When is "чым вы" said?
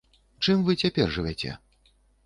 0.47-0.77